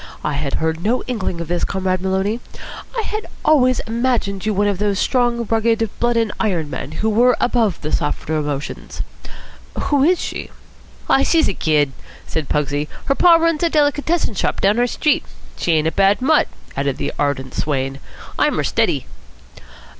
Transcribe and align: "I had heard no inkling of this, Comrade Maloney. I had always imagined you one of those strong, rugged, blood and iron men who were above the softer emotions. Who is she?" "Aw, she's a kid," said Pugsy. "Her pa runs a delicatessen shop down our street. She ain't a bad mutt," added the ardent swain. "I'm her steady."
"I 0.23 0.33
had 0.33 0.55
heard 0.55 0.81
no 0.83 1.03
inkling 1.03 1.39
of 1.41 1.47
this, 1.47 1.63
Comrade 1.63 2.01
Maloney. 2.01 2.39
I 2.97 3.03
had 3.03 3.27
always 3.45 3.81
imagined 3.81 4.47
you 4.47 4.51
one 4.51 4.67
of 4.67 4.79
those 4.79 4.97
strong, 4.97 5.45
rugged, 5.47 5.87
blood 5.99 6.17
and 6.17 6.31
iron 6.39 6.71
men 6.71 6.93
who 6.93 7.09
were 7.11 7.37
above 7.39 7.79
the 7.81 7.91
softer 7.91 8.35
emotions. 8.35 9.03
Who 9.79 10.03
is 10.03 10.19
she?" 10.19 10.49
"Aw, 11.07 11.21
she's 11.21 11.47
a 11.47 11.53
kid," 11.53 11.91
said 12.25 12.49
Pugsy. 12.49 12.87
"Her 13.05 13.13
pa 13.13 13.35
runs 13.35 13.61
a 13.61 13.69
delicatessen 13.69 14.33
shop 14.33 14.59
down 14.59 14.79
our 14.79 14.87
street. 14.87 15.23
She 15.55 15.73
ain't 15.73 15.87
a 15.87 15.91
bad 15.91 16.19
mutt," 16.19 16.47
added 16.75 16.97
the 16.97 17.13
ardent 17.19 17.53
swain. 17.53 17.99
"I'm 18.39 18.55
her 18.57 18.63
steady." 18.63 19.05